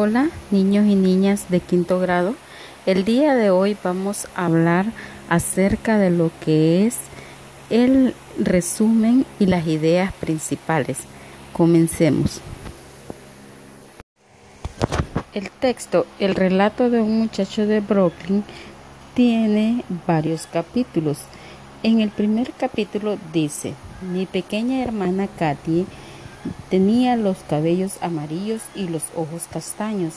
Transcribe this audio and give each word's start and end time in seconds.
Hola 0.00 0.30
niños 0.52 0.86
y 0.86 0.94
niñas 0.94 1.46
de 1.48 1.58
quinto 1.58 1.98
grado. 1.98 2.36
El 2.86 3.04
día 3.04 3.34
de 3.34 3.50
hoy 3.50 3.76
vamos 3.82 4.28
a 4.36 4.46
hablar 4.46 4.86
acerca 5.28 5.98
de 5.98 6.10
lo 6.10 6.30
que 6.38 6.86
es 6.86 6.98
el 7.68 8.14
resumen 8.38 9.26
y 9.40 9.46
las 9.46 9.66
ideas 9.66 10.12
principales. 10.12 10.98
Comencemos. 11.52 12.40
El 15.34 15.50
texto 15.50 16.06
El 16.20 16.36
relato 16.36 16.90
de 16.90 17.00
un 17.00 17.18
muchacho 17.18 17.66
de 17.66 17.80
Brooklyn 17.80 18.44
tiene 19.14 19.82
varios 20.06 20.46
capítulos. 20.46 21.18
En 21.82 21.98
el 21.98 22.10
primer 22.10 22.52
capítulo 22.52 23.18
dice, 23.32 23.74
mi 24.00 24.26
pequeña 24.26 24.80
hermana 24.80 25.26
Katy 25.26 25.86
Tenía 26.70 27.16
los 27.16 27.38
cabellos 27.48 27.98
amarillos 28.00 28.62
y 28.74 28.88
los 28.88 29.04
ojos 29.16 29.44
castaños. 29.50 30.14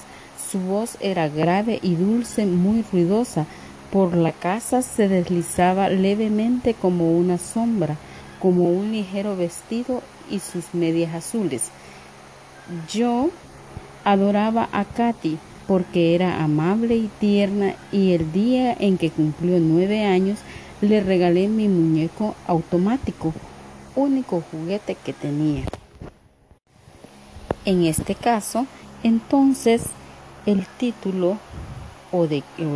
Su 0.51 0.59
voz 0.59 0.97
era 0.99 1.27
grave 1.29 1.79
y 1.81 1.95
dulce, 1.95 2.45
muy 2.45 2.83
ruidosa. 2.91 3.45
Por 3.91 4.15
la 4.15 4.31
casa 4.31 4.81
se 4.81 5.07
deslizaba 5.07 5.89
levemente 5.89 6.73
como 6.73 7.17
una 7.17 7.37
sombra, 7.37 7.97
como 8.39 8.63
un 8.63 8.91
ligero 8.91 9.35
vestido 9.35 10.01
y 10.29 10.39
sus 10.39 10.73
medias 10.73 11.13
azules. 11.13 11.69
Yo 12.91 13.29
adoraba 14.03 14.69
a 14.71 14.85
Katy 14.85 15.37
porque 15.67 16.15
era 16.15 16.43
amable 16.43 16.95
y 16.95 17.09
tierna 17.19 17.75
y 17.91 18.13
el 18.13 18.31
día 18.31 18.75
en 18.77 18.97
que 18.97 19.09
cumplió 19.09 19.59
nueve 19.59 20.05
años 20.05 20.39
le 20.81 21.01
regalé 21.01 21.47
mi 21.47 21.67
muñeco 21.67 22.35
automático, 22.47 23.33
único 23.95 24.43
juguete 24.51 24.95
que 24.95 25.13
tenía. 25.13 25.63
En 27.65 27.83
este 27.85 28.15
caso, 28.15 28.65
entonces, 29.03 29.83
el 30.45 30.65
título 30.77 31.37
o, 32.11 32.27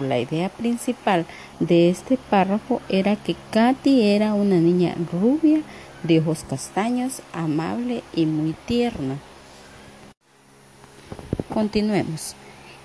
la 0.01 0.19
idea 0.19 0.49
principal 0.49 1.25
de 1.59 1.89
este 1.89 2.17
párrafo 2.17 2.81
era 2.87 3.15
que 3.15 3.35
Katy 3.51 4.03
era 4.03 4.33
una 4.33 4.57
niña 4.57 4.95
rubia, 5.11 5.61
de 6.03 6.19
ojos 6.19 6.45
castaños, 6.47 7.21
amable 7.33 8.03
y 8.13 8.27
muy 8.27 8.55
tierna. 8.67 9.17
Continuemos. 11.51 12.35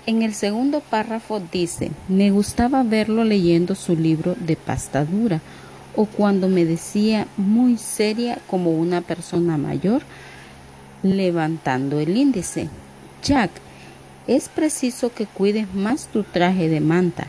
En 0.07 0.23
el 0.23 0.33
segundo 0.33 0.79
párrafo 0.79 1.39
dice, 1.51 1.91
me 2.07 2.31
gustaba 2.31 2.81
verlo 2.81 3.23
leyendo 3.23 3.75
su 3.75 3.95
libro 3.95 4.35
de 4.39 4.55
pasta 4.55 5.05
dura 5.05 5.39
o 5.95 6.05
cuando 6.05 6.47
me 6.47 6.65
decía 6.65 7.27
muy 7.37 7.77
seria 7.77 8.39
como 8.47 8.71
una 8.71 9.01
persona 9.01 9.57
mayor, 9.57 10.01
levantando 11.03 11.99
el 11.99 12.17
índice. 12.17 12.69
Jack, 13.23 13.51
es 14.27 14.49
preciso 14.49 15.13
que 15.13 15.25
cuides 15.25 15.73
más 15.73 16.07
tu 16.07 16.23
traje 16.23 16.69
de 16.69 16.79
manta. 16.79 17.27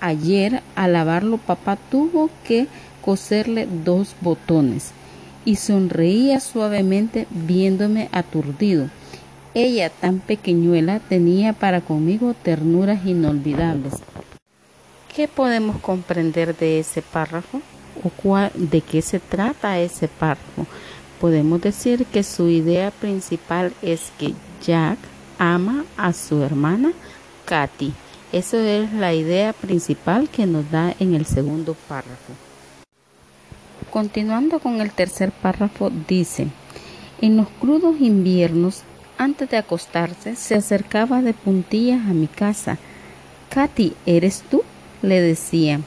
Ayer 0.00 0.62
al 0.74 0.92
lavarlo 0.92 1.38
papá 1.38 1.76
tuvo 1.90 2.30
que 2.44 2.66
coserle 3.00 3.66
dos 3.84 4.14
botones 4.20 4.92
y 5.44 5.56
sonreía 5.56 6.40
suavemente 6.40 7.26
viéndome 7.30 8.08
aturdido. 8.12 8.90
Ella, 9.54 9.88
tan 9.88 10.18
pequeñuela, 10.18 11.00
tenía 11.00 11.54
para 11.54 11.80
conmigo 11.80 12.34
ternuras 12.34 13.06
inolvidables. 13.06 13.94
¿Qué 15.14 15.28
podemos 15.28 15.80
comprender 15.80 16.54
de 16.54 16.80
ese 16.80 17.00
párrafo? 17.00 17.62
¿O 18.04 18.36
de 18.54 18.82
qué 18.82 19.00
se 19.00 19.18
trata 19.18 19.78
ese 19.78 20.08
párrafo? 20.08 20.66
Podemos 21.20 21.60
decir 21.60 22.06
que 22.06 22.22
su 22.22 22.48
idea 22.48 22.90
principal 22.90 23.72
es 23.82 24.12
que 24.18 24.34
Jack 24.64 24.98
ama 25.38 25.84
a 25.96 26.12
su 26.12 26.42
hermana 26.42 26.92
Katy. 27.44 27.92
Eso 28.32 28.58
es 28.58 28.92
la 28.92 29.14
idea 29.14 29.52
principal 29.52 30.28
que 30.28 30.46
nos 30.46 30.70
da 30.70 30.94
en 30.98 31.14
el 31.14 31.26
segundo 31.26 31.74
párrafo. 31.88 32.32
Continuando 33.90 34.58
con 34.58 34.80
el 34.80 34.90
tercer 34.90 35.30
párrafo 35.30 35.90
dice, 36.08 36.48
en 37.20 37.36
los 37.36 37.48
crudos 37.60 38.00
inviernos, 38.00 38.82
antes 39.16 39.48
de 39.48 39.56
acostarse, 39.56 40.36
se 40.36 40.56
acercaba 40.56 41.22
de 41.22 41.32
puntillas 41.32 42.00
a 42.06 42.12
mi 42.12 42.26
casa. 42.26 42.78
Katy, 43.48 43.94
¿eres 44.04 44.42
tú? 44.50 44.62
le 45.02 45.20
decía. 45.20 45.80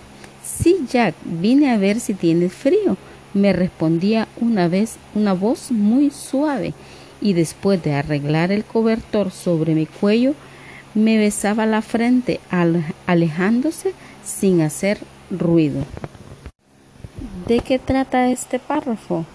Sí, 0.44 0.78
Jack, 0.90 1.16
vine 1.24 1.72
a 1.72 1.78
ver 1.78 2.00
si 2.00 2.14
tienes 2.14 2.54
frío 2.54 2.98
me 3.34 3.54
respondía 3.54 4.28
una 4.40 4.68
vez 4.68 4.98
una 5.16 5.34
voz 5.34 5.72
muy 5.72 6.10
suave 6.10 6.74
y 7.22 7.34
después 7.34 7.82
de 7.84 7.94
arreglar 7.94 8.52
el 8.52 8.64
cobertor 8.64 9.32
sobre 9.32 9.76
mi 9.76 9.86
cuello 9.86 10.34
me 10.96 11.18
besaba 11.18 11.66
la 11.66 11.82
frente 11.82 12.40
alejándose 13.06 13.94
sin 14.24 14.62
hacer 14.62 15.00
ruido. 15.30 15.84
¿De 17.48 17.60
qué 17.60 17.80
trata 17.80 18.30
este 18.30 18.60
párrafo? 18.60 19.26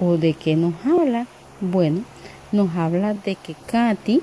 ¿O 0.00 0.16
de 0.16 0.34
qué 0.34 0.56
nos 0.56 0.74
habla? 0.84 1.26
Bueno, 1.60 2.02
nos 2.52 2.74
habla 2.76 3.14
de 3.14 3.36
que 3.36 3.54
Katy 3.66 4.20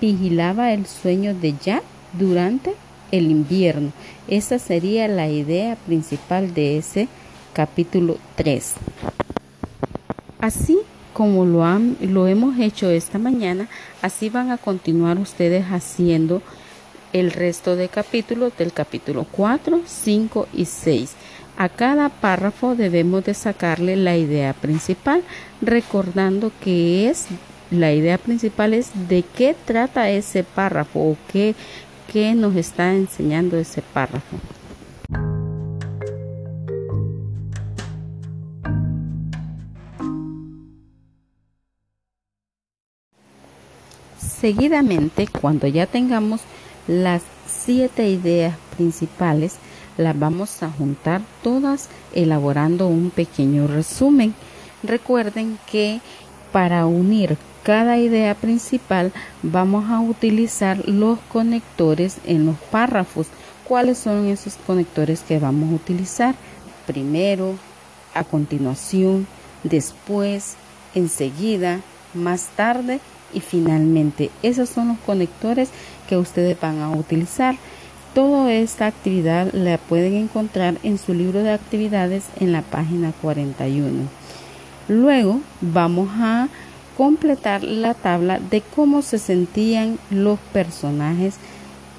vigilaba 0.00 0.72
el 0.72 0.86
sueño 0.86 1.34
de 1.34 1.54
Jack 1.62 1.82
durante 2.12 2.74
el 3.12 3.30
invierno. 3.30 3.92
Esa 4.28 4.58
sería 4.58 5.08
la 5.08 5.28
idea 5.28 5.76
principal 5.76 6.54
de 6.54 6.78
ese 6.78 7.08
capítulo 7.56 8.18
3. 8.34 8.74
Así 10.40 10.78
como 11.14 11.46
lo, 11.46 11.64
han, 11.64 11.96
lo 12.02 12.26
hemos 12.26 12.58
hecho 12.58 12.90
esta 12.90 13.18
mañana, 13.18 13.66
así 14.02 14.28
van 14.28 14.50
a 14.50 14.58
continuar 14.58 15.16
ustedes 15.16 15.64
haciendo 15.64 16.42
el 17.14 17.32
resto 17.32 17.74
de 17.74 17.88
capítulos 17.88 18.52
del 18.58 18.74
capítulo 18.74 19.26
4, 19.32 19.80
5 19.86 20.48
y 20.52 20.66
6. 20.66 21.14
A 21.56 21.70
cada 21.70 22.10
párrafo 22.10 22.74
debemos 22.74 23.24
de 23.24 23.32
sacarle 23.32 23.96
la 23.96 24.18
idea 24.18 24.52
principal, 24.52 25.22
recordando 25.62 26.52
que 26.60 27.08
es 27.08 27.24
la 27.70 27.90
idea 27.94 28.18
principal 28.18 28.74
es 28.74 28.90
de 29.08 29.22
qué 29.22 29.56
trata 29.64 30.10
ese 30.10 30.44
párrafo 30.44 31.00
o 31.00 31.16
qué, 31.32 31.54
qué 32.12 32.34
nos 32.34 32.54
está 32.54 32.92
enseñando 32.92 33.56
ese 33.56 33.80
párrafo. 33.80 34.36
Seguidamente, 44.46 45.26
cuando 45.26 45.66
ya 45.66 45.86
tengamos 45.86 46.40
las 46.86 47.22
siete 47.48 48.08
ideas 48.08 48.54
principales, 48.76 49.56
las 49.96 50.16
vamos 50.16 50.62
a 50.62 50.70
juntar 50.70 51.20
todas 51.42 51.88
elaborando 52.14 52.86
un 52.86 53.10
pequeño 53.10 53.66
resumen. 53.66 54.36
Recuerden 54.84 55.58
que 55.68 56.00
para 56.52 56.86
unir 56.86 57.36
cada 57.64 57.98
idea 57.98 58.36
principal 58.36 59.12
vamos 59.42 59.90
a 59.90 59.98
utilizar 59.98 60.88
los 60.88 61.18
conectores 61.28 62.18
en 62.24 62.46
los 62.46 62.56
párrafos. 62.70 63.26
¿Cuáles 63.64 63.98
son 63.98 64.26
esos 64.28 64.54
conectores 64.64 65.22
que 65.22 65.40
vamos 65.40 65.72
a 65.72 65.74
utilizar? 65.74 66.36
Primero, 66.86 67.56
a 68.14 68.22
continuación, 68.22 69.26
después, 69.64 70.54
enseguida, 70.94 71.80
más 72.14 72.46
tarde 72.54 73.00
y 73.36 73.40
finalmente 73.40 74.30
esos 74.42 74.70
son 74.70 74.88
los 74.88 74.98
conectores 74.98 75.68
que 76.08 76.16
ustedes 76.16 76.58
van 76.58 76.80
a 76.80 76.90
utilizar. 76.90 77.56
Toda 78.14 78.50
esta 78.50 78.86
actividad 78.86 79.52
la 79.52 79.76
pueden 79.76 80.14
encontrar 80.14 80.78
en 80.82 80.96
su 80.96 81.12
libro 81.12 81.42
de 81.42 81.52
actividades 81.52 82.24
en 82.40 82.52
la 82.52 82.62
página 82.62 83.12
41. 83.20 84.08
Luego 84.88 85.40
vamos 85.60 86.08
a 86.14 86.48
completar 86.96 87.62
la 87.62 87.92
tabla 87.92 88.40
de 88.40 88.62
cómo 88.62 89.02
se 89.02 89.18
sentían 89.18 89.98
los 90.08 90.38
personajes 90.54 91.34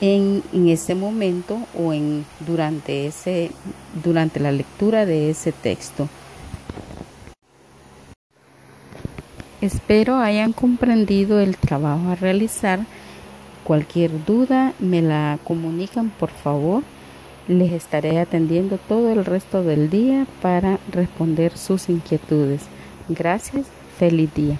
en, 0.02 0.42
en, 0.54 0.70
ese 0.70 0.96
momento 0.96 1.60
o 1.78 1.94
en 1.94 2.26
durante 2.40 3.06
ese 3.06 3.52
durante 4.04 4.40
la 4.40 4.52
lectura 4.52 5.06
de 5.06 5.30
ese 5.30 5.52
texto. 5.52 6.10
Espero 9.60 10.18
hayan 10.18 10.54
comprendido 10.54 11.40
el 11.40 11.58
trabajo 11.58 12.10
a 12.10 12.16
realizar. 12.16 12.82
Cualquier 13.64 14.24
duda 14.24 14.74
me 14.78 15.02
la 15.02 15.40
comunican 15.44 16.12
por 16.12 16.30
favor. 16.30 16.84
Les 17.48 17.72
estaré 17.72 18.20
atendiendo 18.20 18.78
todo 18.78 19.12
el 19.12 19.26
resto 19.26 19.64
del 19.64 19.90
día 19.90 20.28
para 20.42 20.78
responder 20.92 21.58
sus 21.58 21.90
inquietudes. 21.90 22.64
Gracias. 23.10 23.66
Feliz 23.98 24.32
día. 24.36 24.60